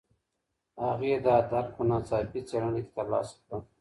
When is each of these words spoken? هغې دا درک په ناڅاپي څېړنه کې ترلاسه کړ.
هغې 0.83 1.13
دا 1.25 1.35
درک 1.49 1.67
په 1.77 1.83
ناڅاپي 1.89 2.39
څېړنه 2.47 2.79
کې 2.85 2.91
ترلاسه 2.97 3.35
کړ. 3.47 3.59